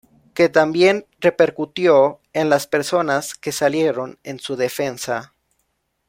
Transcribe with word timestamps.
que 0.33 0.49
también 0.49 1.05
repercutió 1.19 2.21
en 2.33 2.49
las 2.49 2.65
personas 2.65 3.35
que 3.35 3.51
salieron 3.51 4.17
en 4.23 4.39
su 4.39 4.55
defensa 4.55 5.35